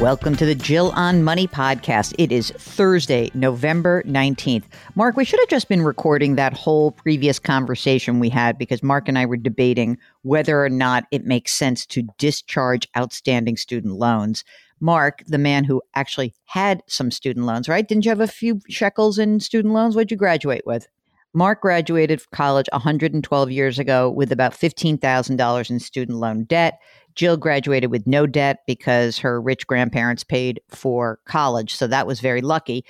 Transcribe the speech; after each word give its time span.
Welcome 0.00 0.36
to 0.36 0.44
the 0.44 0.54
Jill 0.54 0.92
on 0.94 1.22
Money 1.22 1.48
podcast. 1.48 2.14
It 2.18 2.30
is 2.30 2.50
Thursday, 2.50 3.30
November 3.32 4.02
19th. 4.02 4.64
Mark, 4.94 5.16
we 5.16 5.24
should 5.24 5.40
have 5.40 5.48
just 5.48 5.70
been 5.70 5.80
recording 5.80 6.34
that 6.34 6.52
whole 6.52 6.92
previous 6.92 7.38
conversation 7.38 8.20
we 8.20 8.28
had 8.28 8.58
because 8.58 8.82
Mark 8.82 9.08
and 9.08 9.18
I 9.18 9.24
were 9.24 9.38
debating 9.38 9.96
whether 10.20 10.62
or 10.62 10.68
not 10.68 11.06
it 11.12 11.24
makes 11.24 11.54
sense 11.54 11.86
to 11.86 12.02
discharge 12.18 12.86
outstanding 12.94 13.56
student 13.56 13.94
loans. 13.94 14.44
Mark, 14.80 15.22
the 15.28 15.38
man 15.38 15.64
who 15.64 15.80
actually 15.94 16.34
had 16.44 16.82
some 16.86 17.10
student 17.10 17.46
loans, 17.46 17.66
right? 17.66 17.88
Didn't 17.88 18.04
you 18.04 18.10
have 18.10 18.20
a 18.20 18.28
few 18.28 18.60
shekels 18.68 19.18
in 19.18 19.40
student 19.40 19.72
loans? 19.72 19.96
What'd 19.96 20.10
you 20.10 20.18
graduate 20.18 20.66
with? 20.66 20.88
Mark 21.32 21.62
graduated 21.62 22.22
college 22.32 22.66
112 22.72 23.50
years 23.50 23.78
ago 23.78 24.10
with 24.10 24.30
about 24.30 24.52
$15,000 24.52 25.70
in 25.70 25.80
student 25.80 26.18
loan 26.18 26.44
debt. 26.44 26.80
Jill 27.16 27.36
graduated 27.36 27.90
with 27.90 28.06
no 28.06 28.26
debt 28.26 28.60
because 28.66 29.18
her 29.18 29.40
rich 29.40 29.66
grandparents 29.66 30.22
paid 30.22 30.60
for 30.68 31.18
college. 31.24 31.74
So 31.74 31.86
that 31.86 32.06
was 32.06 32.20
very 32.20 32.42
lucky. 32.42 32.84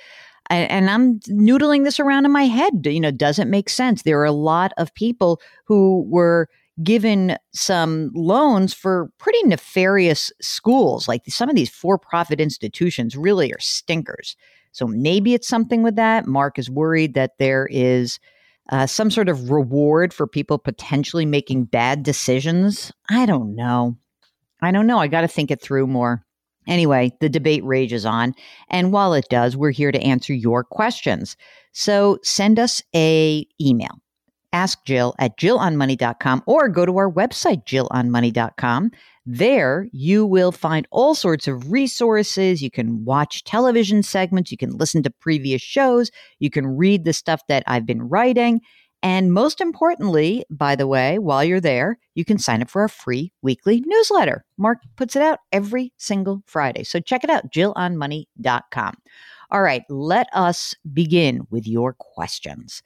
And, 0.49 0.69
and 0.69 0.89
I'm 0.89 1.19
noodling 1.21 1.83
this 1.83 1.99
around 1.99 2.25
in 2.25 2.31
my 2.31 2.45
head. 2.45 2.85
You 2.85 2.99
know, 2.99 3.11
does 3.11 3.39
it 3.39 3.47
make 3.47 3.69
sense? 3.69 4.03
There 4.03 4.19
are 4.19 4.25
a 4.25 4.31
lot 4.31 4.71
of 4.77 4.93
people 4.93 5.41
who 5.65 6.05
were 6.07 6.47
given 6.83 7.37
some 7.53 8.11
loans 8.13 8.73
for 8.73 9.09
pretty 9.17 9.41
nefarious 9.43 10.31
schools. 10.41 11.07
Like 11.07 11.23
some 11.27 11.49
of 11.49 11.55
these 11.55 11.69
for 11.69 11.97
profit 11.97 12.39
institutions 12.39 13.17
really 13.17 13.51
are 13.51 13.59
stinkers. 13.59 14.35
So 14.73 14.85
maybe 14.85 15.33
it's 15.33 15.47
something 15.47 15.81
with 15.81 15.95
that. 15.95 16.27
Mark 16.27 16.59
is 16.59 16.69
worried 16.69 17.15
that 17.15 17.39
there 17.39 17.67
is 17.71 18.19
uh, 18.69 18.85
some 18.85 19.09
sort 19.09 19.29
of 19.29 19.49
reward 19.49 20.13
for 20.13 20.27
people 20.27 20.59
potentially 20.59 21.25
making 21.25 21.63
bad 21.63 22.03
decisions. 22.03 22.91
I 23.09 23.25
don't 23.25 23.55
know. 23.55 23.97
I 24.61 24.71
don't 24.71 24.87
know. 24.87 24.99
I 24.99 25.07
got 25.07 25.21
to 25.21 25.27
think 25.27 25.51
it 25.51 25.61
through 25.61 25.87
more. 25.87 26.23
Anyway, 26.67 27.11
the 27.21 27.29
debate 27.29 27.63
rages 27.63 28.05
on. 28.05 28.33
And 28.69 28.91
while 28.91 29.13
it 29.13 29.25
does, 29.29 29.55
we're 29.55 29.71
here 29.71 29.91
to 29.91 30.01
answer 30.01 30.33
your 30.33 30.63
questions. 30.63 31.37
So 31.71 32.19
send 32.23 32.59
us 32.59 32.81
a 32.95 33.45
email. 33.61 34.01
Ask 34.53 34.83
Jill 34.85 35.13
at 35.19 35.37
jillonmoney.com 35.37 36.43
or 36.45 36.69
go 36.69 36.85
to 36.85 36.97
our 36.97 37.11
website, 37.11 37.65
jillonmoney.com. 37.65 38.91
There, 39.25 39.87
you 39.91 40.25
will 40.25 40.53
find 40.53 40.87
all 40.89 41.13
sorts 41.13 41.49
of 41.49 41.69
resources. 41.69 42.61
You 42.61 42.71
can 42.71 43.03
watch 43.03 43.43
television 43.43 44.01
segments. 44.01 44.51
You 44.51 44.57
can 44.57 44.77
listen 44.77 45.03
to 45.03 45.09
previous 45.09 45.61
shows. 45.61 46.11
You 46.39 46.49
can 46.49 46.65
read 46.65 47.03
the 47.03 47.11
stuff 47.11 47.41
that 47.49 47.63
I've 47.67 47.85
been 47.85 48.03
writing. 48.03 48.61
And 49.03 49.31
most 49.31 49.61
importantly, 49.61 50.43
by 50.49 50.75
the 50.75 50.87
way, 50.87 51.19
while 51.19 51.43
you're 51.43 51.61
there, 51.61 51.99
you 52.15 52.25
can 52.25 52.39
sign 52.39 52.61
up 52.61 52.69
for 52.69 52.81
our 52.81 52.87
free 52.87 53.31
weekly 53.41 53.83
newsletter. 53.85 54.43
Mark 54.57 54.79
puts 54.95 55.15
it 55.15 55.21
out 55.21 55.39
every 55.51 55.93
single 55.97 56.41
Friday. 56.47 56.83
So 56.83 56.99
check 56.99 57.23
it 57.23 57.29
out, 57.29 57.51
jillonmoney.com. 57.51 58.95
All 59.51 59.61
right, 59.61 59.83
let 59.89 60.27
us 60.33 60.73
begin 60.93 61.47
with 61.51 61.67
your 61.67 61.93
questions. 61.93 62.81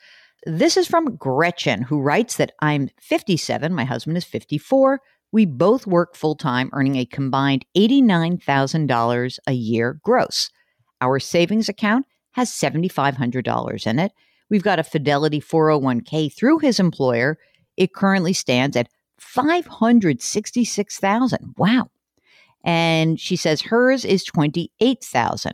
This 0.46 0.76
is 0.76 0.88
from 0.88 1.16
Gretchen, 1.16 1.84
who 1.84 2.02
writes 2.02 2.38
that 2.38 2.52
I'm 2.60 2.90
57, 3.00 3.74
my 3.74 3.86
husband 3.86 4.18
is 4.18 4.26
54. 4.26 5.00
We 5.32 5.46
both 5.46 5.88
work 5.88 6.16
full 6.16 6.36
time, 6.36 6.70
earning 6.74 6.98
a 6.98 7.06
combined 7.06 7.66
$89,000 7.78 9.40
a 9.48 9.52
year 9.54 10.00
gross. 10.04 10.50
Our 11.00 11.20
savings 11.20 11.70
account 11.70 12.06
has 12.32 12.50
$7,500 12.50 13.88
in 13.88 14.00
it 14.00 14.12
We've 14.52 14.62
got 14.62 14.78
a 14.78 14.84
Fidelity 14.84 15.42
401k 15.42 16.32
through 16.32 16.60
his 16.60 16.80
employer. 16.80 17.40
It 17.78 17.94
currently 17.94 18.34
stands 18.34 18.76
at 18.76 18.90
566,000. 19.18 21.56
Wow. 21.58 21.90
And 22.64 23.20
she 23.20 23.36
says 23.38 23.62
hers 23.62 24.06
is 24.06 24.24
28,000. 24.26 25.54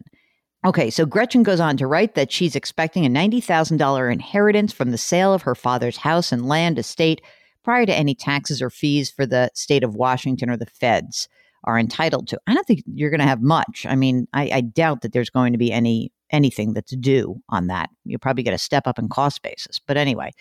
Okay, 0.66 0.90
so 0.90 1.06
Gretchen 1.06 1.44
goes 1.44 1.59
on 1.59 1.78
to 1.78 1.85
write 1.85 2.16
that 2.16 2.31
she's 2.31 2.56
expecting 2.56 3.06
a 3.06 3.09
$90,000 3.09 4.12
inheritance 4.12 4.74
from 4.74 4.90
the 4.91 4.97
sale 4.97 5.31
of 5.34 5.44
her 5.44 5.53
father's 5.53 5.97
house 5.97 6.31
and 6.31 6.47
land 6.47 6.79
estate 6.79 7.22
prior 7.64 7.85
to 7.85 7.94
any 7.94 8.16
taxes 8.16 8.59
or 8.62 8.72
fees 8.72 9.12
for 9.12 9.28
the 9.28 9.52
state 9.53 9.84
of 9.84 9.96
Washington 9.96 10.50
or 10.50 10.58
the 10.58 10.66
feds 10.66 11.29
are 11.66 11.78
entitled 11.78 12.28
to. 12.29 12.40
I 12.47 12.56
don't 12.56 12.66
think 12.66 12.81
you're 12.91 13.12
going 13.12 13.19
to 13.19 13.28
have 13.28 13.44
much. 13.44 13.85
I 13.88 13.96
mean, 13.96 14.28
I, 14.34 14.50
I 14.52 14.62
doubt 14.62 15.02
that 15.02 15.14
there's 15.14 15.29
going 15.29 15.53
to 15.53 15.59
be 15.59 15.72
any 15.72 16.12
anything 16.31 16.73
that's 16.73 16.95
due 16.95 17.41
on 17.49 17.67
that. 17.67 17.89
You'll 18.05 18.19
probably 18.19 18.43
get 18.43 18.53
a 18.53 18.59
step 18.59 18.88
up 18.88 18.99
in 18.99 19.09
cost 19.09 19.41
basis. 19.41 19.79
But 19.79 19.97
anyway, 19.97 20.31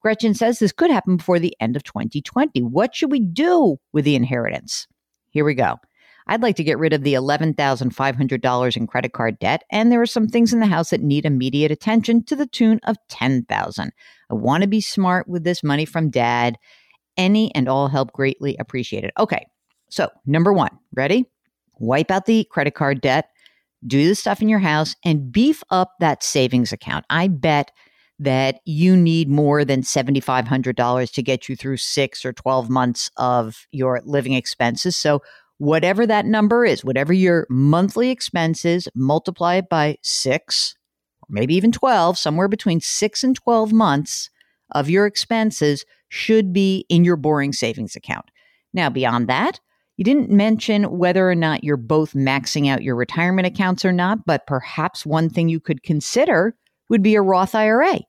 Gretchen 0.00 0.34
says 0.34 0.58
this 0.58 0.72
could 0.72 0.90
happen 0.90 1.16
before 1.16 1.38
the 1.38 1.56
end 1.60 1.76
of 1.76 1.82
2020. 1.82 2.62
What 2.62 2.94
should 2.94 3.10
we 3.10 3.20
do 3.20 3.78
with 3.92 4.04
the 4.04 4.14
inheritance? 4.14 4.86
Here 5.30 5.44
we 5.44 5.54
go. 5.54 5.76
I'd 6.28 6.42
like 6.42 6.56
to 6.56 6.64
get 6.64 6.78
rid 6.78 6.92
of 6.92 7.02
the 7.02 7.14
$11,500 7.14 8.76
in 8.76 8.86
credit 8.86 9.12
card 9.12 9.38
debt, 9.38 9.62
and 9.70 9.92
there 9.92 10.00
are 10.00 10.06
some 10.06 10.26
things 10.26 10.52
in 10.52 10.60
the 10.60 10.66
house 10.66 10.90
that 10.90 11.00
need 11.00 11.24
immediate 11.24 11.70
attention 11.70 12.24
to 12.24 12.34
the 12.34 12.46
tune 12.46 12.80
of 12.84 12.96
10,000. 13.08 13.92
I 14.30 14.34
want 14.34 14.62
to 14.62 14.68
be 14.68 14.80
smart 14.80 15.28
with 15.28 15.44
this 15.44 15.62
money 15.62 15.84
from 15.84 16.10
dad. 16.10 16.58
Any 17.16 17.54
and 17.54 17.68
all 17.68 17.88
help 17.88 18.12
greatly 18.12 18.56
appreciated. 18.58 19.12
Okay. 19.18 19.46
So, 19.88 20.10
number 20.26 20.52
1, 20.52 20.68
ready? 20.94 21.26
Wipe 21.78 22.10
out 22.10 22.26
the 22.26 22.44
credit 22.50 22.74
card 22.74 23.00
debt 23.00 23.30
do 23.86 24.08
the 24.08 24.14
stuff 24.14 24.42
in 24.42 24.48
your 24.48 24.58
house 24.58 24.96
and 25.04 25.30
beef 25.30 25.62
up 25.70 25.92
that 26.00 26.22
savings 26.22 26.72
account. 26.72 27.04
I 27.10 27.28
bet 27.28 27.70
that 28.18 28.60
you 28.64 28.96
need 28.96 29.28
more 29.28 29.64
than 29.64 29.82
$7,500 29.82 31.12
to 31.12 31.22
get 31.22 31.48
you 31.48 31.56
through 31.56 31.76
six 31.76 32.24
or 32.24 32.32
12 32.32 32.70
months 32.70 33.10
of 33.16 33.66
your 33.72 34.00
living 34.04 34.32
expenses. 34.32 34.96
So, 34.96 35.22
whatever 35.58 36.06
that 36.06 36.26
number 36.26 36.64
is, 36.64 36.84
whatever 36.84 37.12
your 37.12 37.46
monthly 37.48 38.10
expenses, 38.10 38.88
multiply 38.94 39.56
it 39.56 39.68
by 39.70 39.96
six, 40.02 40.74
or 41.22 41.28
maybe 41.30 41.54
even 41.54 41.72
12, 41.72 42.18
somewhere 42.18 42.48
between 42.48 42.80
six 42.80 43.24
and 43.24 43.34
12 43.34 43.72
months 43.72 44.28
of 44.72 44.90
your 44.90 45.06
expenses 45.06 45.84
should 46.08 46.52
be 46.52 46.84
in 46.88 47.04
your 47.04 47.16
boring 47.16 47.52
savings 47.52 47.96
account. 47.96 48.26
Now, 48.74 48.90
beyond 48.90 49.28
that, 49.28 49.60
you 49.96 50.04
didn't 50.04 50.30
mention 50.30 50.98
whether 50.98 51.28
or 51.28 51.34
not 51.34 51.64
you're 51.64 51.76
both 51.76 52.12
maxing 52.12 52.68
out 52.68 52.82
your 52.82 52.96
retirement 52.96 53.46
accounts 53.46 53.84
or 53.84 53.92
not, 53.92 54.26
but 54.26 54.46
perhaps 54.46 55.06
one 55.06 55.30
thing 55.30 55.48
you 55.48 55.60
could 55.60 55.82
consider 55.82 56.54
would 56.88 57.02
be 57.02 57.14
a 57.14 57.22
Roth 57.22 57.54
IRA. 57.54 58.00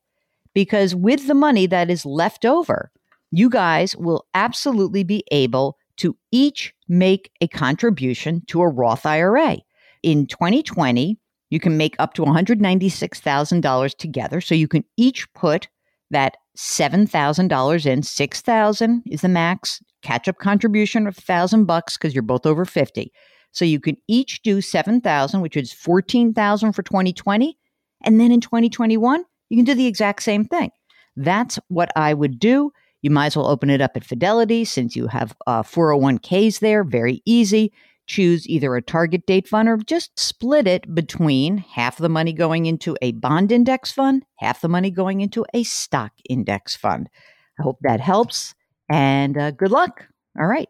Because 0.54 0.96
with 0.96 1.28
the 1.28 1.34
money 1.34 1.66
that 1.68 1.90
is 1.90 2.06
left 2.06 2.46
over, 2.46 2.92
you 3.32 3.50
guys 3.50 3.96
will 3.96 4.26
absolutely 4.34 5.04
be 5.04 5.24
able 5.32 5.78
to 5.98 6.18
each 6.32 6.74
make 6.88 7.32
a 7.42 7.48
contribution 7.48 8.42
to 8.48 8.62
a 8.62 8.68
Roth 8.68 9.06
IRA. 9.06 9.58
In 10.04 10.28
2020, 10.28 11.18
you 11.50 11.60
can 11.60 11.78
make 11.78 11.96
up 12.00 12.14
to 12.16 12.24
$196,000 12.24 13.98
together. 13.98 14.42
So 14.42 14.56
you 14.56 14.68
can 14.68 14.84
each 14.98 15.32
put 15.34 15.68
that 16.12 16.38
$7,000 16.58 17.86
in, 17.86 18.04
6,000 18.04 19.04
is 19.06 19.22
the 19.22 19.30
max 19.30 19.82
catch 20.08 20.28
up 20.28 20.38
contribution 20.38 21.08
of 21.08 21.16
1000 21.18 21.66
bucks 21.66 21.98
cuz 21.98 22.14
you're 22.14 22.22
both 22.22 22.46
over 22.46 22.66
50. 22.66 23.12
So 23.52 23.66
you 23.66 23.80
can 23.80 23.98
each 24.08 24.42
do 24.44 24.62
7,000, 24.62 25.42
which 25.42 25.58
is 25.58 25.74
14,000 25.74 26.74
for 26.74 26.84
2020, 26.84 27.58
and 28.04 28.20
then 28.20 28.32
in 28.32 28.42
2021, 28.42 29.24
you 29.50 29.58
can 29.58 29.66
do 29.66 29.74
the 29.74 29.88
exact 29.88 30.24
same 30.24 30.46
thing. 30.46 30.72
That's 31.16 31.58
what 31.68 31.92
I 31.96 32.14
would 32.14 32.40
do. 32.40 32.72
You 33.02 33.10
might 33.10 33.28
as 33.28 33.38
well 33.38 33.48
open 33.48 33.70
it 33.70 33.82
up 33.82 33.92
at 33.96 34.04
Fidelity 34.04 34.66
since 34.66 34.96
you 34.96 35.08
have 35.08 35.36
uh, 35.48 35.64
401ks 35.64 36.60
there, 36.60 36.84
very 36.84 37.22
easy 37.26 37.72
choose 38.08 38.48
either 38.48 38.76
a 38.76 38.82
target 38.82 39.26
date 39.26 39.48
fund 39.48 39.70
or 39.70 39.78
just 39.78 40.18
split 40.18 40.66
it 40.66 40.96
between 40.96 41.58
half 41.58 41.98
the 41.98 42.10
money 42.10 42.34
going 42.34 42.66
into 42.66 42.98
a 43.02 43.12
bond 43.12 43.52
index 43.52 43.92
fund, 43.92 44.24
half 44.38 44.62
the 44.62 44.70
money 44.70 44.90
going 44.90 45.22
into 45.22 45.46
a 45.54 45.64
stock 45.64 46.14
index 46.30 46.76
fund. 46.76 47.10
I 47.60 47.64
hope 47.64 47.78
that 47.82 48.00
helps 48.00 48.56
and 48.90 49.38
uh, 49.38 49.52
good 49.52 49.72
luck. 49.72 50.08
All 50.40 50.48
right. 50.48 50.70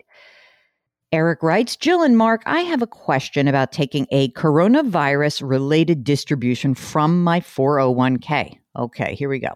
Eric 1.12 1.42
writes 1.42 1.78
Jill 1.78 2.04
and 2.04 2.18
Mark, 2.18 2.44
I 2.46 2.62
have 2.62 2.82
a 2.82 2.88
question 2.88 3.48
about 3.48 3.72
taking 3.72 4.08
a 4.12 4.30
coronavirus 4.32 5.48
related 5.48 6.04
distribution 6.04 6.76
from 6.76 7.24
my 7.24 7.40
401k. 7.40 8.58
Okay, 8.78 9.16
here 9.16 9.30
we 9.30 9.40
go. 9.40 9.54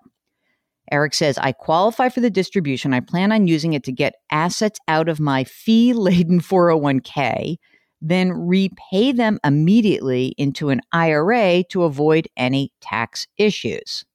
Eric 0.91 1.13
says, 1.13 1.37
I 1.37 1.51
qualify 1.51 2.09
for 2.09 2.21
the 2.21 2.29
distribution. 2.29 2.93
I 2.93 2.99
plan 3.01 3.31
on 3.31 3.47
using 3.47 3.73
it 3.73 3.83
to 3.85 3.91
get 3.91 4.15
assets 4.31 4.79
out 4.87 5.09
of 5.09 5.19
my 5.19 5.43
fee 5.43 5.93
laden 5.93 6.39
401k, 6.39 7.57
then 8.01 8.31
repay 8.31 9.11
them 9.11 9.39
immediately 9.43 10.33
into 10.37 10.69
an 10.69 10.81
IRA 10.91 11.63
to 11.69 11.83
avoid 11.83 12.27
any 12.37 12.71
tax 12.81 13.27
issues. 13.37 14.05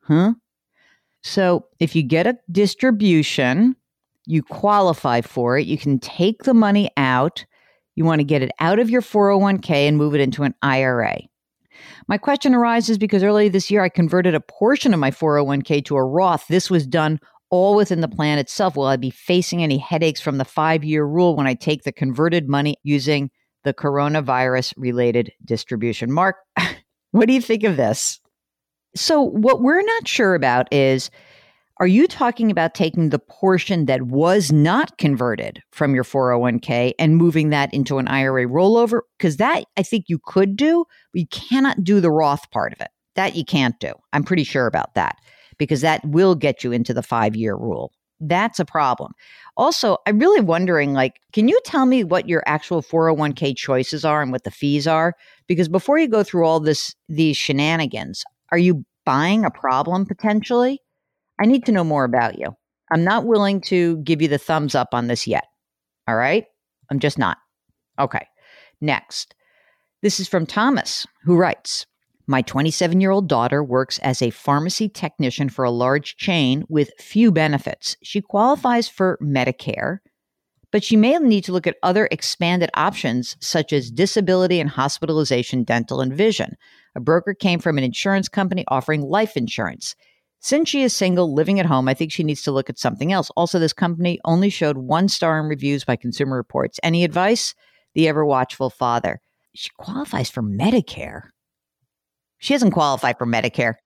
Huh? 0.00 0.34
So 1.22 1.66
if 1.80 1.96
you 1.96 2.02
get 2.02 2.26
a 2.26 2.36
distribution, 2.50 3.76
you 4.26 4.42
qualify 4.42 5.20
for 5.20 5.58
it. 5.58 5.66
You 5.66 5.78
can 5.78 5.98
take 5.98 6.44
the 6.44 6.54
money 6.54 6.90
out. 6.96 7.44
You 7.94 8.04
want 8.04 8.20
to 8.20 8.24
get 8.24 8.42
it 8.42 8.50
out 8.60 8.78
of 8.78 8.90
your 8.90 9.02
401k 9.02 9.70
and 9.70 9.96
move 9.96 10.14
it 10.14 10.20
into 10.20 10.42
an 10.42 10.54
IRA. 10.62 11.18
My 12.08 12.18
question 12.18 12.54
arises 12.54 12.98
because 12.98 13.22
earlier 13.22 13.48
this 13.48 13.70
year 13.70 13.82
I 13.82 13.88
converted 13.88 14.34
a 14.34 14.40
portion 14.40 14.94
of 14.94 15.00
my 15.00 15.10
401k 15.10 15.84
to 15.86 15.96
a 15.96 16.04
Roth. 16.04 16.46
This 16.48 16.70
was 16.70 16.86
done 16.86 17.18
all 17.50 17.76
within 17.76 18.00
the 18.00 18.08
plan 18.08 18.38
itself. 18.38 18.76
Will 18.76 18.86
I 18.86 18.96
be 18.96 19.10
facing 19.10 19.62
any 19.62 19.78
headaches 19.78 20.20
from 20.20 20.38
the 20.38 20.44
five 20.44 20.84
year 20.84 21.04
rule 21.04 21.36
when 21.36 21.46
I 21.46 21.54
take 21.54 21.82
the 21.82 21.92
converted 21.92 22.48
money 22.48 22.76
using 22.82 23.30
the 23.64 23.74
coronavirus 23.74 24.74
related 24.76 25.32
distribution? 25.44 26.10
Mark, 26.10 26.36
what 27.12 27.26
do 27.26 27.32
you 27.32 27.40
think 27.40 27.64
of 27.64 27.76
this? 27.76 28.20
So, 28.96 29.20
what 29.20 29.60
we're 29.60 29.82
not 29.82 30.06
sure 30.06 30.34
about 30.34 30.72
is 30.72 31.10
are 31.78 31.86
you 31.88 32.06
talking 32.06 32.52
about 32.52 32.74
taking 32.74 33.08
the 33.08 33.18
portion 33.18 33.86
that 33.86 34.02
was 34.02 34.52
not 34.52 34.96
converted 34.96 35.60
from 35.72 35.92
your 35.94 36.04
401k 36.04 36.92
and 37.00 37.16
moving 37.16 37.50
that 37.50 37.74
into 37.74 37.98
an 37.98 38.06
IRA 38.06 38.46
rollover? 38.46 39.00
Because 39.18 39.38
that 39.38 39.64
I 39.76 39.82
think 39.82 40.04
you 40.06 40.20
could 40.24 40.56
do, 40.56 40.84
but 41.12 41.20
you 41.20 41.26
cannot 41.28 41.82
do 41.82 42.00
the 42.00 42.12
Roth 42.12 42.48
part 42.52 42.72
of 42.72 42.80
it. 42.80 42.88
That 43.16 43.34
you 43.34 43.44
can't 43.44 43.78
do. 43.80 43.92
I'm 44.12 44.22
pretty 44.22 44.44
sure 44.44 44.66
about 44.66 44.94
that 44.94 45.16
because 45.58 45.80
that 45.80 46.04
will 46.04 46.36
get 46.36 46.62
you 46.62 46.70
into 46.70 46.94
the 46.94 47.02
five 47.02 47.34
year 47.34 47.56
rule. 47.56 47.92
That's 48.20 48.60
a 48.60 48.64
problem. 48.64 49.12
Also, 49.56 49.98
I'm 50.06 50.20
really 50.20 50.40
wondering 50.40 50.92
like, 50.92 51.20
can 51.32 51.48
you 51.48 51.60
tell 51.64 51.86
me 51.86 52.04
what 52.04 52.28
your 52.28 52.44
actual 52.46 52.82
401k 52.82 53.56
choices 53.56 54.04
are 54.04 54.22
and 54.22 54.30
what 54.30 54.44
the 54.44 54.50
fees 54.50 54.86
are? 54.86 55.14
Because 55.48 55.68
before 55.68 55.98
you 55.98 56.08
go 56.08 56.22
through 56.22 56.46
all 56.46 56.60
this, 56.60 56.94
these 57.08 57.36
shenanigans, 57.36 58.22
are 58.52 58.58
you 58.58 58.84
buying 59.04 59.44
a 59.44 59.50
problem 59.50 60.06
potentially? 60.06 60.80
I 61.40 61.46
need 61.46 61.64
to 61.66 61.72
know 61.72 61.84
more 61.84 62.04
about 62.04 62.38
you. 62.38 62.56
I'm 62.92 63.04
not 63.04 63.26
willing 63.26 63.60
to 63.62 63.96
give 63.98 64.22
you 64.22 64.28
the 64.28 64.38
thumbs 64.38 64.74
up 64.74 64.88
on 64.92 65.06
this 65.08 65.26
yet. 65.26 65.44
All 66.06 66.16
right? 66.16 66.44
I'm 66.90 66.98
just 66.98 67.18
not. 67.18 67.38
Okay. 67.98 68.26
Next. 68.80 69.34
This 70.02 70.20
is 70.20 70.28
from 70.28 70.46
Thomas, 70.46 71.06
who 71.24 71.36
writes 71.36 71.86
My 72.26 72.42
27 72.42 73.00
year 73.00 73.10
old 73.10 73.28
daughter 73.28 73.64
works 73.64 73.98
as 74.00 74.20
a 74.20 74.30
pharmacy 74.30 74.88
technician 74.88 75.48
for 75.48 75.64
a 75.64 75.70
large 75.70 76.16
chain 76.16 76.64
with 76.68 76.92
few 76.98 77.32
benefits. 77.32 77.96
She 78.02 78.20
qualifies 78.20 78.88
for 78.88 79.18
Medicare, 79.22 79.98
but 80.70 80.84
she 80.84 80.96
may 80.96 81.16
need 81.18 81.44
to 81.44 81.52
look 81.52 81.66
at 81.66 81.76
other 81.82 82.06
expanded 82.10 82.68
options 82.74 83.36
such 83.40 83.72
as 83.72 83.90
disability 83.90 84.60
and 84.60 84.68
hospitalization, 84.68 85.64
dental, 85.64 86.00
and 86.00 86.12
vision. 86.12 86.56
A 86.94 87.00
broker 87.00 87.32
came 87.32 87.58
from 87.58 87.78
an 87.78 87.84
insurance 87.84 88.28
company 88.28 88.64
offering 88.68 89.00
life 89.00 89.36
insurance. 89.36 89.96
Since 90.44 90.68
she 90.68 90.82
is 90.82 90.94
single, 90.94 91.32
living 91.32 91.58
at 91.58 91.64
home, 91.64 91.88
I 91.88 91.94
think 91.94 92.12
she 92.12 92.22
needs 92.22 92.42
to 92.42 92.52
look 92.52 92.68
at 92.68 92.78
something 92.78 93.14
else. 93.14 93.30
Also, 93.30 93.58
this 93.58 93.72
company 93.72 94.20
only 94.26 94.50
showed 94.50 94.76
one 94.76 95.08
star 95.08 95.40
in 95.40 95.46
reviews 95.46 95.86
by 95.86 95.96
Consumer 95.96 96.36
Reports. 96.36 96.78
Any 96.82 97.02
advice? 97.02 97.54
The 97.94 98.08
ever 98.08 98.26
watchful 98.26 98.68
father. 98.68 99.22
She 99.54 99.70
qualifies 99.78 100.28
for 100.28 100.42
Medicare. 100.42 101.30
She 102.40 102.52
hasn't 102.52 102.74
qualified 102.74 103.16
for 103.16 103.26
Medicare. 103.26 103.76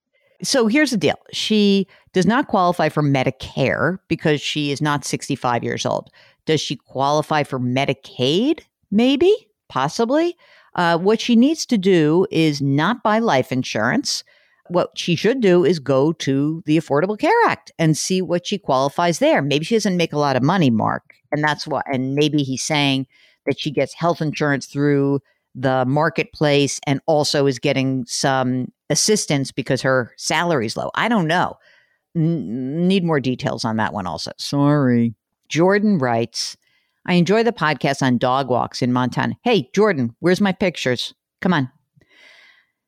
So 0.43 0.67
here's 0.67 0.91
the 0.91 0.97
deal. 0.97 1.15
She 1.33 1.87
does 2.13 2.27
not 2.27 2.49
qualify 2.49 2.89
for 2.89 3.05
Medicare 3.05 3.99
because 4.09 4.41
she 4.41 4.73
is 4.73 4.83
not 4.83 5.05
65 5.05 5.63
years 5.63 5.87
old. 5.87 6.11
Does 6.45 6.61
she 6.61 6.75
qualify 6.75 7.45
for 7.45 7.61
Medicaid? 7.61 8.63
Maybe, 8.91 9.33
possibly. 9.69 10.37
Uh, 10.75 10.99
what 10.99 11.21
she 11.21 11.37
needs 11.37 11.65
to 11.67 11.79
do 11.79 12.27
is 12.33 12.61
not 12.61 13.05
buy 13.05 13.21
life 13.21 13.53
insurance 13.53 14.25
what 14.71 14.97
she 14.97 15.17
should 15.17 15.41
do 15.41 15.65
is 15.65 15.79
go 15.79 16.13
to 16.13 16.63
the 16.67 16.77
Affordable 16.77 17.19
Care 17.19 17.47
Act 17.47 17.73
and 17.79 17.97
see 17.97 18.23
what 18.23 18.47
she 18.47 18.59
qualifies 18.59 19.19
there. 19.19 19.43
Maybe 19.43 19.65
she 19.65 19.75
doesn't 19.75 19.97
make 19.97 20.13
a 20.13 20.19
lot 20.19 20.37
of 20.37 20.43
money, 20.43 20.71
Mark. 20.71 21.15
And 21.33 21.43
that's 21.43 21.67
what, 21.67 21.85
and 21.93 22.15
maybe 22.15 22.43
he's 22.43 22.63
saying 22.63 23.07
that 23.47 23.59
she 23.59 23.71
gets 23.71 23.95
health 23.95 24.21
insurance 24.21 24.67
through 24.67 25.21
the 25.55 25.85
marketplace 25.87 26.81
and 26.87 27.01
also 27.07 27.47
is 27.47 27.59
getting 27.59 28.05
some 28.07 28.73
assistance 28.91 29.51
because 29.51 29.83
her 29.83 30.13
salary's 30.17 30.77
low. 30.77 30.91
I 30.95 31.09
don't 31.09 31.27
know. 31.27 31.57
N- 32.17 32.87
need 32.87 33.05
more 33.05 33.21
details 33.21 33.65
on 33.65 33.77
that 33.77 33.93
one 33.93 34.07
also. 34.07 34.33
Sorry. 34.39 35.15
Jordan 35.49 35.99
writes, 35.99 36.57
I 37.07 37.15
enjoy 37.15 37.43
the 37.43 37.53
podcast 37.53 38.03
on 38.03 38.19
dog 38.19 38.49
walks 38.49 38.83
in 38.83 38.93
Montana. 38.93 39.37
Hey, 39.43 39.71
Jordan, 39.75 40.15
where's 40.21 40.41
my 40.41 40.53
pictures? 40.53 41.15
Come 41.41 41.55
on, 41.55 41.71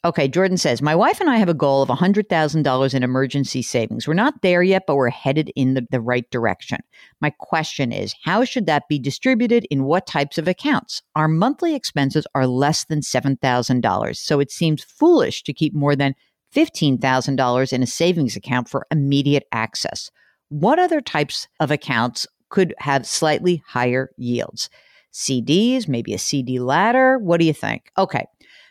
Okay, 0.03 0.29
Jordan 0.29 0.57
says, 0.57 0.81
My 0.81 0.95
wife 0.95 1.21
and 1.21 1.29
I 1.29 1.37
have 1.37 1.51
a 1.51 1.55
goal 1.55 1.83
of 1.83 1.91
$100,000 1.91 2.95
in 2.95 3.03
emergency 3.03 3.61
savings. 3.61 4.09
We're 4.09 4.15
not 4.15 4.41
there 4.41 4.63
yet, 4.63 4.85
but 4.87 4.97
we're 4.97 5.11
headed 5.11 5.53
in 5.55 5.75
the, 5.75 5.87
the 5.91 6.01
right 6.01 6.29
direction. 6.31 6.79
My 7.21 7.29
question 7.29 7.93
is, 7.93 8.15
how 8.25 8.45
should 8.45 8.65
that 8.65 8.89
be 8.89 8.99
distributed 8.99 9.67
in 9.71 9.85
what 9.85 10.07
types 10.07 10.39
of 10.39 10.49
accounts? 10.49 11.03
Our 11.17 11.29
monthly 11.29 11.75
expenses 11.75 12.27
are 12.35 12.47
less 12.47 12.87
than 12.87 13.01
$7,000, 13.01 14.17
so 14.17 14.41
it 14.41 14.51
seems 14.51 14.83
foolish 14.83 15.43
to 15.43 15.53
keep 15.53 15.75
more 15.75 15.95
than 15.95 16.15
$15,000 16.55 17.73
in 17.73 17.83
a 17.83 17.87
savings 17.87 18.37
account 18.37 18.71
for 18.71 18.87
immediate 18.91 19.45
access. 19.53 20.11
What 20.49 20.79
other 20.79 21.03
types 21.03 21.47
of 21.61 21.71
accounts 21.71 22.27
could 22.49 22.75
have 22.79 23.07
slightly 23.07 23.63
higher 23.67 24.11
yields? 24.17 24.71
CDs, 25.13 25.89
maybe 25.89 26.15
a 26.15 26.19
CD 26.19 26.59
ladder? 26.59 27.19
What 27.19 27.39
do 27.39 27.45
you 27.45 27.53
think? 27.53 27.91
Okay. 27.99 28.25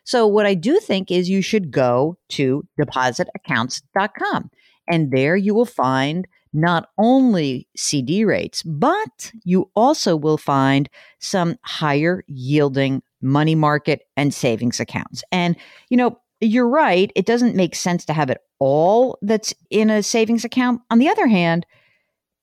So, 0.09 0.25
what 0.25 0.47
I 0.47 0.55
do 0.55 0.79
think 0.79 1.11
is 1.11 1.29
you 1.29 1.43
should 1.43 1.69
go 1.69 2.17
to 2.29 2.65
depositaccounts.com. 2.81 4.49
And 4.87 5.11
there 5.11 5.35
you 5.35 5.53
will 5.53 5.67
find 5.67 6.27
not 6.51 6.89
only 6.97 7.67
CD 7.77 8.25
rates, 8.25 8.63
but 8.63 9.31
you 9.43 9.69
also 9.75 10.15
will 10.15 10.39
find 10.39 10.89
some 11.19 11.59
higher 11.61 12.23
yielding 12.25 13.03
money 13.21 13.53
market 13.53 14.07
and 14.17 14.33
savings 14.33 14.79
accounts. 14.79 15.23
And, 15.31 15.55
you 15.89 15.97
know, 15.97 16.19
you're 16.41 16.67
right. 16.67 17.11
It 17.15 17.27
doesn't 17.27 17.55
make 17.55 17.75
sense 17.75 18.03
to 18.05 18.13
have 18.13 18.31
it 18.31 18.39
all 18.57 19.19
that's 19.21 19.53
in 19.69 19.91
a 19.91 20.01
savings 20.01 20.43
account. 20.43 20.81
On 20.89 20.97
the 20.97 21.09
other 21.09 21.27
hand, 21.27 21.67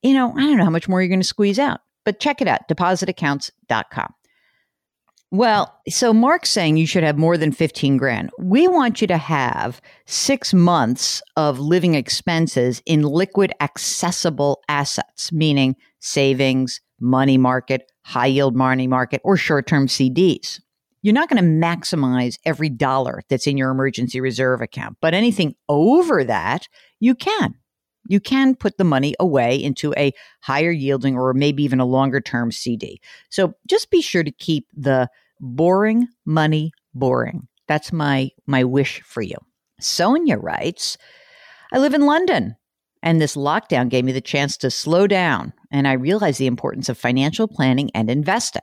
you 0.03 0.13
know, 0.13 0.31
I 0.37 0.39
don't 0.39 0.55
know 0.55 0.63
how 0.63 0.69
much 0.69 0.87
more 0.87 1.01
you're 1.01 1.09
going 1.09 1.19
to 1.19 1.27
squeeze 1.27 1.59
out, 1.59 1.81
but 2.05 2.21
check 2.21 2.39
it 2.39 2.47
out 2.47 2.69
depositaccounts.com. 2.69 4.13
Well, 5.29 5.77
so 5.89 6.13
Mark's 6.13 6.49
saying 6.49 6.77
you 6.77 6.87
should 6.87 7.03
have 7.03 7.17
more 7.17 7.37
than 7.37 7.51
15 7.51 7.97
grand. 7.97 8.29
We 8.39 8.67
want 8.69 9.01
you 9.01 9.07
to 9.07 9.17
have 9.17 9.81
six 10.05 10.53
months 10.53 11.21
of 11.35 11.59
living 11.59 11.95
expenses 11.95 12.81
in 12.85 13.01
liquid 13.01 13.51
accessible 13.59 14.61
assets, 14.69 15.33
meaning 15.33 15.75
savings, 15.99 16.79
money 17.01 17.37
market, 17.37 17.91
high 18.05 18.27
yield 18.27 18.55
money 18.55 18.87
market, 18.87 19.19
or 19.25 19.35
short 19.35 19.67
term 19.67 19.87
CDs. 19.87 20.61
You're 21.01 21.13
not 21.13 21.29
going 21.29 21.43
to 21.43 21.67
maximize 21.67 22.37
every 22.45 22.69
dollar 22.69 23.21
that's 23.29 23.47
in 23.47 23.57
your 23.57 23.69
emergency 23.69 24.21
reserve 24.21 24.61
account, 24.61 24.97
but 25.01 25.13
anything 25.13 25.55
over 25.67 26.23
that, 26.23 26.67
you 27.01 27.15
can. 27.15 27.55
You 28.09 28.19
can 28.19 28.55
put 28.55 28.77
the 28.77 28.83
money 28.83 29.13
away 29.19 29.61
into 29.61 29.93
a 29.95 30.13
higher 30.41 30.71
yielding 30.71 31.17
or 31.17 31.33
maybe 31.33 31.63
even 31.63 31.79
a 31.79 31.85
longer 31.85 32.21
term 32.21 32.51
CD. 32.51 33.01
So 33.29 33.53
just 33.67 33.91
be 33.91 34.01
sure 34.01 34.23
to 34.23 34.31
keep 34.31 34.67
the 34.75 35.09
boring 35.39 36.07
money 36.25 36.71
boring. 36.93 37.47
That's 37.67 37.91
my 37.93 38.31
my 38.45 38.63
wish 38.63 39.01
for 39.01 39.21
you. 39.21 39.37
Sonia 39.79 40.37
writes, 40.37 40.97
I 41.71 41.77
live 41.77 41.93
in 41.93 42.05
London 42.05 42.55
and 43.03 43.21
this 43.21 43.35
lockdown 43.35 43.89
gave 43.89 44.05
me 44.05 44.11
the 44.11 44.21
chance 44.21 44.57
to 44.57 44.71
slow 44.71 45.05
down 45.07 45.53
and 45.71 45.87
I 45.87 45.93
realized 45.93 46.39
the 46.39 46.47
importance 46.47 46.89
of 46.89 46.97
financial 46.97 47.47
planning 47.47 47.91
and 47.93 48.09
investing. 48.09 48.61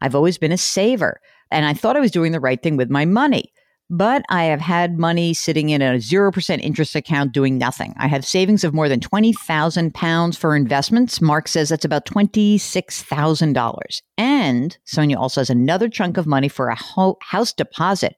I've 0.00 0.14
always 0.14 0.38
been 0.38 0.52
a 0.52 0.58
saver 0.58 1.20
and 1.50 1.66
I 1.66 1.74
thought 1.74 1.96
I 1.96 2.00
was 2.00 2.10
doing 2.10 2.32
the 2.32 2.40
right 2.40 2.62
thing 2.62 2.76
with 2.76 2.90
my 2.90 3.04
money. 3.04 3.52
But 3.96 4.24
I 4.28 4.46
have 4.46 4.60
had 4.60 4.98
money 4.98 5.32
sitting 5.34 5.70
in 5.70 5.80
a 5.80 5.98
0% 5.98 6.60
interest 6.60 6.96
account 6.96 7.30
doing 7.30 7.58
nothing. 7.58 7.94
I 7.96 8.08
have 8.08 8.26
savings 8.26 8.64
of 8.64 8.74
more 8.74 8.88
than 8.88 8.98
20,000 8.98 9.94
pounds 9.94 10.36
for 10.36 10.56
investments. 10.56 11.20
Mark 11.20 11.46
says 11.46 11.68
that's 11.68 11.84
about 11.84 12.04
$26,000. 12.04 14.02
And 14.18 14.76
Sonia 14.82 15.16
also 15.16 15.42
has 15.42 15.48
another 15.48 15.88
chunk 15.88 16.16
of 16.16 16.26
money 16.26 16.48
for 16.48 16.70
a 16.70 16.74
ho- 16.74 17.18
house 17.22 17.52
deposit. 17.52 18.16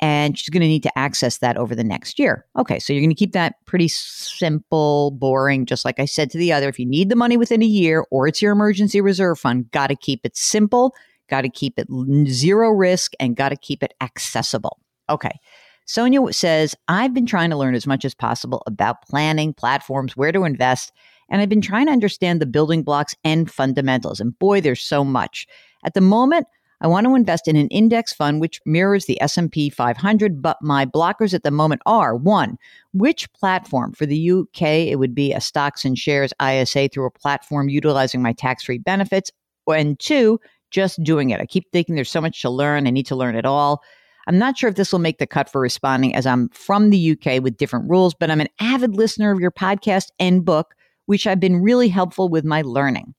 And 0.00 0.38
she's 0.38 0.48
going 0.48 0.62
to 0.62 0.66
need 0.66 0.84
to 0.84 0.98
access 0.98 1.36
that 1.40 1.58
over 1.58 1.74
the 1.74 1.84
next 1.84 2.18
year. 2.18 2.46
Okay, 2.58 2.78
so 2.78 2.94
you're 2.94 3.02
going 3.02 3.10
to 3.10 3.14
keep 3.14 3.32
that 3.32 3.56
pretty 3.66 3.88
simple, 3.88 5.10
boring, 5.10 5.66
just 5.66 5.84
like 5.84 6.00
I 6.00 6.06
said 6.06 6.30
to 6.30 6.38
the 6.38 6.50
other. 6.50 6.70
If 6.70 6.78
you 6.78 6.86
need 6.86 7.10
the 7.10 7.14
money 7.16 7.36
within 7.36 7.62
a 7.62 7.66
year 7.66 8.06
or 8.10 8.26
it's 8.26 8.40
your 8.40 8.52
emergency 8.52 9.02
reserve 9.02 9.38
fund, 9.38 9.70
got 9.70 9.88
to 9.88 9.96
keep 9.96 10.24
it 10.24 10.34
simple, 10.34 10.94
got 11.28 11.42
to 11.42 11.50
keep 11.50 11.78
it 11.78 11.88
zero 12.26 12.70
risk, 12.70 13.12
and 13.20 13.36
got 13.36 13.50
to 13.50 13.56
keep 13.56 13.82
it 13.82 13.92
accessible. 14.00 14.78
Okay. 15.10 15.38
Sonia 15.86 16.20
says, 16.32 16.76
I've 16.88 17.12
been 17.12 17.26
trying 17.26 17.50
to 17.50 17.56
learn 17.56 17.74
as 17.74 17.86
much 17.86 18.04
as 18.04 18.14
possible 18.14 18.62
about 18.66 19.02
planning, 19.02 19.52
platforms, 19.52 20.16
where 20.16 20.30
to 20.30 20.44
invest, 20.44 20.92
and 21.28 21.42
I've 21.42 21.48
been 21.48 21.60
trying 21.60 21.86
to 21.86 21.92
understand 21.92 22.40
the 22.40 22.46
building 22.46 22.82
blocks 22.82 23.14
and 23.24 23.50
fundamentals. 23.50 24.20
And 24.20 24.38
boy, 24.38 24.60
there's 24.60 24.80
so 24.80 25.04
much. 25.04 25.48
At 25.84 25.94
the 25.94 26.00
moment, 26.00 26.46
I 26.80 26.86
want 26.86 27.06
to 27.06 27.14
invest 27.14 27.46
in 27.46 27.56
an 27.56 27.68
index 27.68 28.12
fund 28.12 28.40
which 28.40 28.60
mirrors 28.64 29.06
the 29.06 29.20
S&P 29.20 29.68
500, 29.68 30.40
but 30.40 30.56
my 30.62 30.86
blockers 30.86 31.34
at 31.34 31.42
the 31.42 31.50
moment 31.50 31.82
are 31.86 32.16
one, 32.16 32.56
which 32.92 33.30
platform 33.32 33.92
for 33.92 34.06
the 34.06 34.30
UK 34.30 34.62
it 34.62 34.98
would 34.98 35.14
be 35.14 35.32
a 35.32 35.40
stocks 35.40 35.84
and 35.84 35.98
shares 35.98 36.32
ISA 36.42 36.88
through 36.88 37.06
a 37.06 37.10
platform 37.10 37.68
utilizing 37.68 38.22
my 38.22 38.32
tax-free 38.32 38.78
benefits, 38.78 39.30
and 39.66 39.98
two, 39.98 40.40
just 40.70 41.02
doing 41.02 41.30
it. 41.30 41.40
I 41.40 41.46
keep 41.46 41.70
thinking 41.70 41.96
there's 41.96 42.10
so 42.10 42.20
much 42.20 42.40
to 42.42 42.50
learn. 42.50 42.86
I 42.86 42.90
need 42.90 43.06
to 43.06 43.16
learn 43.16 43.36
it 43.36 43.44
all. 43.44 43.82
I'm 44.30 44.38
not 44.38 44.56
sure 44.56 44.70
if 44.70 44.76
this 44.76 44.92
will 44.92 45.00
make 45.00 45.18
the 45.18 45.26
cut 45.26 45.50
for 45.50 45.60
responding 45.60 46.14
as 46.14 46.24
I'm 46.24 46.50
from 46.50 46.90
the 46.90 47.10
UK 47.10 47.42
with 47.42 47.56
different 47.56 47.90
rules, 47.90 48.14
but 48.14 48.30
I'm 48.30 48.40
an 48.40 48.46
avid 48.60 48.94
listener 48.94 49.32
of 49.32 49.40
your 49.40 49.50
podcast 49.50 50.12
and 50.20 50.44
book, 50.44 50.76
which 51.06 51.24
have 51.24 51.40
been 51.40 51.60
really 51.60 51.88
helpful 51.88 52.28
with 52.28 52.44
my 52.44 52.62
learning. 52.62 53.12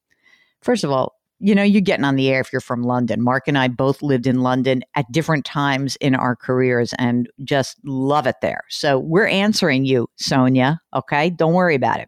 First 0.62 0.86
of 0.86 0.90
all, 0.90 1.20
you 1.40 1.54
know, 1.54 1.64
you're 1.64 1.82
getting 1.82 2.06
on 2.06 2.16
the 2.16 2.30
air 2.30 2.40
if 2.40 2.54
you're 2.54 2.62
from 2.62 2.84
London. 2.84 3.22
Mark 3.22 3.50
and 3.50 3.58
I 3.58 3.68
both 3.68 4.02
lived 4.02 4.26
in 4.26 4.42
London 4.42 4.84
at 4.96 5.12
different 5.12 5.44
times 5.44 5.98
in 5.98 6.16
our 6.16 6.34
careers 6.34 6.94
and 6.98 7.28
just 7.44 7.76
love 7.84 8.26
it 8.26 8.38
there. 8.42 8.62
So 8.70 8.98
we're 8.98 9.28
answering 9.28 9.84
you, 9.84 10.08
Sonia. 10.16 10.80
Okay. 10.94 11.30
Don't 11.30 11.54
worry 11.54 11.76
about 11.76 12.00
it. 12.00 12.08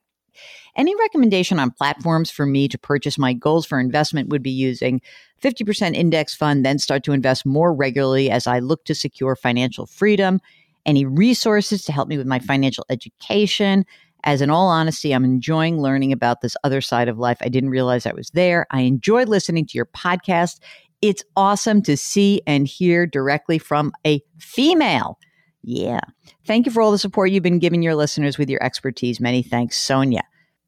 Any 0.76 0.96
recommendation 0.96 1.60
on 1.60 1.72
platforms 1.72 2.32
for 2.32 2.46
me 2.46 2.68
to 2.68 2.78
purchase 2.78 3.18
my 3.18 3.34
goals 3.34 3.66
for 3.66 3.80
investment 3.80 4.30
would 4.30 4.42
be 4.42 4.52
using 4.52 5.02
50% 5.42 5.94
index 5.94 6.34
fund, 6.34 6.66
then 6.66 6.80
start 6.80 7.04
to 7.04 7.12
invest 7.12 7.46
more 7.46 7.74
regularly 7.74 8.32
as 8.32 8.48
I 8.48 8.60
look 8.60 8.86
to 8.86 8.96
secure 8.96 9.36
financial 9.36 9.86
freedom. 9.86 10.40
Any 10.86 11.06
resources 11.06 11.84
to 11.86 11.92
help 11.92 12.08
me 12.08 12.18
with 12.18 12.28
my 12.28 12.40
financial 12.40 12.86
education, 12.90 13.86
as 14.24 14.42
in 14.42 14.50
all 14.50 14.68
honesty, 14.68 15.14
I'm 15.14 15.26
enjoying 15.26 15.82
learning 15.82 16.12
about 16.12 16.42
this 16.42 16.56
other 16.64 16.82
side 16.82 17.08
of 17.08 17.20
life. 17.20 17.38
I 17.42 17.50
didn't 17.50 17.70
realize 17.70 18.06
I 18.06 18.14
was 18.14 18.30
there. 18.32 18.66
I 18.72 18.82
enjoy 18.82 19.24
listening 19.24 19.66
to 19.68 19.78
your 19.78 19.86
podcast. 19.86 20.60
It's 21.02 21.24
awesome 21.36 21.82
to 21.84 21.98
see 21.98 22.42
and 22.48 22.66
hear 22.66 23.06
directly 23.06 23.60
from 23.60 23.92
a 24.08 24.22
female. 24.40 25.20
Yeah. 25.62 26.02
Thank 26.46 26.66
you 26.66 26.72
for 26.72 26.82
all 26.82 26.92
the 26.92 26.98
support 26.98 27.32
you've 27.32 27.44
been 27.44 27.60
giving 27.60 27.82
your 27.82 27.96
listeners 27.96 28.38
with 28.38 28.50
your 28.50 28.64
expertise. 28.64 29.20
Many 29.20 29.44
thanks, 29.44 29.78
Sonia. 29.78 30.24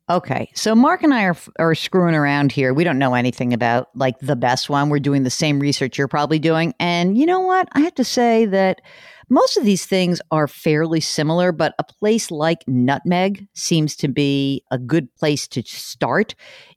Okay, 0.08 0.52
so 0.54 0.76
Mark 0.76 1.02
and 1.02 1.14
I 1.14 1.24
are 1.24 1.38
are 1.58 1.74
screwing 1.74 2.14
around 2.14 2.52
here. 2.52 2.76
We 2.76 2.84
don't 2.84 3.00
know 3.00 3.16
anything 3.16 3.54
about 3.54 3.90
like 3.96 4.20
the 4.20 4.36
best 4.36 4.70
one. 4.70 4.90
We're 4.90 5.00
doing 5.00 5.24
the 5.24 5.32
same 5.32 5.60
research 5.60 5.98
you're 5.98 6.08
probably 6.08 6.38
doing, 6.38 6.76
and 6.80 7.18
you 7.18 7.26
know 7.26 7.40
what? 7.40 7.68
I 7.74 7.80
have 7.80 7.96
to 7.96 8.04
say 8.04 8.46
that 8.46 8.82
most 9.30 9.58
of 9.58 9.66
these 9.66 9.88
things 9.88 10.22
are 10.30 10.48
fairly 10.48 11.02
similar, 11.02 11.52
but 11.52 11.74
a 11.80 11.84
place 11.84 12.30
like 12.30 12.64
Nutmeg 12.68 13.48
seems 13.54 13.96
to 13.96 14.08
be 14.08 14.64
a 14.70 14.78
good 14.78 15.14
place 15.16 15.48
to 15.48 15.64
start. 15.64 16.36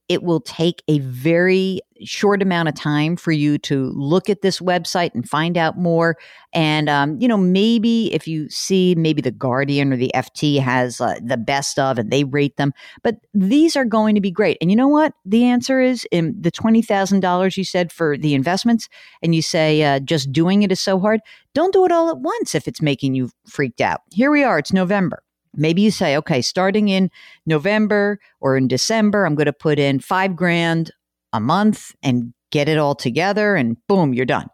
It 0.08 0.22
will 0.22 0.40
take 0.40 0.82
a 0.88 0.98
very 1.00 1.80
short 2.04 2.42
amount 2.42 2.68
of 2.68 2.74
time 2.74 3.16
for 3.16 3.32
you 3.32 3.58
to 3.58 3.90
look 3.94 4.30
at 4.30 4.42
this 4.42 4.60
website 4.60 5.14
and 5.14 5.28
find 5.28 5.56
out 5.56 5.76
more. 5.76 6.16
And, 6.52 6.88
um, 6.88 7.18
you 7.20 7.28
know, 7.28 7.36
maybe 7.36 8.12
if 8.14 8.26
you 8.26 8.48
see 8.48 8.94
maybe 8.96 9.20
the 9.20 9.30
Guardian 9.30 9.92
or 9.92 9.96
the 9.96 10.10
FT 10.14 10.60
has 10.60 11.00
uh, 11.00 11.18
the 11.22 11.36
best 11.36 11.78
of 11.78 11.98
and 11.98 12.10
they 12.10 12.24
rate 12.24 12.56
them, 12.56 12.72
but 13.02 13.16
these 13.34 13.76
are 13.76 13.84
going 13.84 14.14
to 14.14 14.20
be 14.20 14.30
great. 14.30 14.58
And 14.60 14.70
you 14.70 14.76
know 14.76 14.88
what? 14.88 15.12
The 15.24 15.44
answer 15.44 15.80
is 15.80 16.06
in 16.10 16.34
the 16.40 16.52
$20,000 16.52 17.56
you 17.56 17.64
said 17.64 17.92
for 17.92 18.16
the 18.16 18.34
investments, 18.34 18.88
and 19.22 19.34
you 19.34 19.42
say 19.42 19.82
uh, 19.82 20.00
just 20.00 20.32
doing 20.32 20.62
it 20.62 20.72
is 20.72 20.80
so 20.80 20.98
hard. 20.98 21.20
Don't 21.54 21.72
do 21.72 21.84
it 21.84 21.92
all 21.92 22.08
at 22.08 22.18
once 22.18 22.54
if 22.54 22.68
it's 22.68 22.82
making 22.82 23.14
you 23.14 23.30
freaked 23.46 23.80
out. 23.80 24.00
Here 24.12 24.30
we 24.30 24.44
are, 24.44 24.58
it's 24.58 24.72
November. 24.72 25.22
Maybe 25.54 25.82
you 25.82 25.90
say, 25.90 26.16
okay, 26.16 26.42
starting 26.42 26.88
in 26.88 27.10
November 27.46 28.18
or 28.40 28.56
in 28.56 28.68
December, 28.68 29.24
I'm 29.24 29.34
going 29.34 29.46
to 29.46 29.52
put 29.52 29.78
in 29.78 30.00
five 30.00 30.36
grand 30.36 30.90
a 31.32 31.40
month 31.40 31.94
and 32.02 32.32
get 32.50 32.68
it 32.68 32.78
all 32.78 32.94
together, 32.94 33.54
and 33.54 33.76
boom, 33.86 34.14
you're 34.14 34.26
done. 34.26 34.48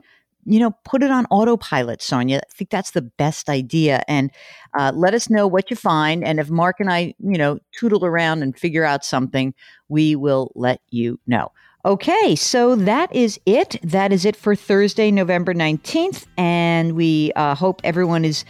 You 0.47 0.59
know, 0.61 0.73
put 0.85 1.03
it 1.03 1.11
on 1.11 1.25
autopilot, 1.31 2.03
Sonia. 2.03 2.39
I 2.39 2.55
think 2.55 2.69
that's 2.69 2.91
the 2.91 3.03
best 3.03 3.49
idea. 3.49 4.03
And 4.09 4.31
uh, 4.79 4.93
let 4.95 5.15
us 5.15 5.31
know 5.31 5.47
what 5.47 5.71
you 5.71 5.77
find. 5.77 6.23
And 6.23 6.39
if 6.39 6.51
Mark 6.51 6.81
and 6.81 6.91
I, 6.91 7.15
you 7.19 7.39
know, 7.39 7.59
tootle 7.73 8.05
around 8.05 8.43
and 8.43 8.59
figure 8.59 8.85
out 8.85 9.07
something, 9.07 9.55
we 9.89 10.17
will 10.17 10.53
let 10.55 10.81
you 10.91 11.19
know. 11.27 11.51
Okay, 11.87 12.35
so 12.35 12.77
that 12.77 13.15
is 13.15 13.39
it. 13.45 13.77
That 13.83 14.11
is 14.11 14.25
it 14.25 14.37
for 14.37 14.57
Thursday, 14.57 15.11
November 15.11 15.53
19th. 15.53 16.27
And 16.37 16.95
we 16.95 17.31
uh, 17.37 17.55
hope 17.55 17.81
everyone 17.85 18.25
is 18.25 18.45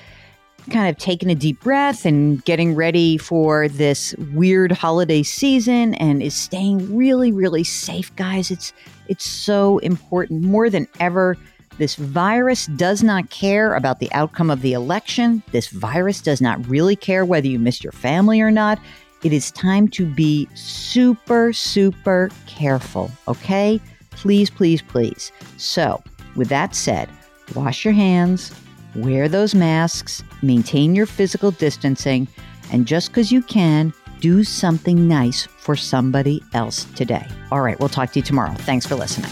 kind 0.71 0.88
of 0.88 0.97
taking 0.99 1.30
a 1.30 1.35
deep 1.35 1.61
breath 1.61 2.06
and 2.06 2.44
getting 2.44 2.75
ready 2.75 3.18
for 3.18 3.68
this 3.68 4.14
weird 4.33 4.73
holiday 4.73 5.23
season 5.23 5.94
and 5.94 6.23
is 6.23 6.35
staying 6.35 6.94
really 6.94 7.33
really 7.33 7.64
safe 7.64 8.14
guys. 8.16 8.50
It's 8.50 8.73
it's 9.09 9.28
so 9.28 9.78
important. 9.78 10.42
More 10.42 10.71
than 10.71 10.88
ever 11.00 11.37
this 11.78 11.97
virus 11.97 12.66
does 12.66 13.02
not 13.02 13.30
care 13.30 13.75
about 13.75 13.99
the 13.99 14.11
outcome 14.12 14.49
of 14.49 14.62
the 14.62 14.73
election. 14.73 15.42
This 15.50 15.68
virus 15.68 16.21
does 16.21 16.40
not 16.40 16.64
really 16.68 16.94
care 16.97 17.25
whether 17.25 17.49
you 17.49 17.59
miss 17.59 17.83
your 17.83 17.92
family 17.92 18.40
or 18.40 18.50
not. 18.50 18.78
It 19.25 19.33
is 19.33 19.50
time 19.50 19.88
to 19.88 20.06
be 20.06 20.49
super 20.54 21.52
super 21.52 22.30
careful 22.47 23.11
okay? 23.28 23.80
Please 24.11 24.49
please 24.49 24.80
please. 24.80 25.33
So 25.56 26.02
with 26.37 26.49
that 26.49 26.75
said 26.75 27.11
wash 27.54 27.85
your 27.85 27.94
hands 27.94 28.50
wear 28.95 29.29
those 29.29 29.55
masks, 29.55 30.23
maintain 30.43 30.95
your 30.95 31.07
physical 31.07 31.51
distancing, 31.51 32.29
and 32.73 32.87
just 32.87 33.09
because 33.09 33.31
you 33.33 33.43
can, 33.43 33.93
do 34.21 34.43
something 34.43 35.07
nice 35.07 35.47
for 35.47 35.77
somebody 35.77 36.43
else 36.55 36.85
today. 36.97 37.27
All 37.53 37.61
right, 37.61 37.79
we'll 37.79 37.91
talk 37.91 38.13
to 38.13 38.21
you 38.21 38.23
tomorrow. 38.23 38.55
Thanks 38.61 38.87
for 38.87 38.95
listening. 38.95 39.31